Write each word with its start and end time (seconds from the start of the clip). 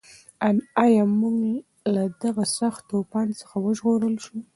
ایا 0.83 1.03
موږ 1.19 1.37
له 1.93 2.03
دغه 2.23 2.43
سخت 2.59 2.81
طوفان 2.91 3.27
څخه 3.39 3.55
وژغورل 3.65 4.15
شوو؟ 4.25 4.39